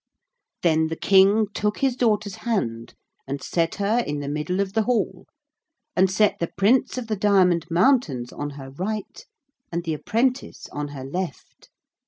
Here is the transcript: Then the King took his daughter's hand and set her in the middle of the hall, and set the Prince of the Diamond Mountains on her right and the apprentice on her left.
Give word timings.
Then 0.63 0.87
the 0.87 0.95
King 0.95 1.45
took 1.53 1.77
his 1.77 1.95
daughter's 1.95 2.37
hand 2.37 2.95
and 3.27 3.39
set 3.39 3.75
her 3.75 3.99
in 3.99 4.19
the 4.19 4.27
middle 4.27 4.59
of 4.59 4.73
the 4.73 4.81
hall, 4.85 5.27
and 5.95 6.09
set 6.09 6.39
the 6.39 6.49
Prince 6.57 6.97
of 6.97 7.05
the 7.05 7.15
Diamond 7.15 7.67
Mountains 7.69 8.33
on 8.33 8.49
her 8.57 8.71
right 8.71 9.23
and 9.71 9.83
the 9.83 9.93
apprentice 9.93 10.67
on 10.71 10.87
her 10.87 11.05
left. 11.05 11.69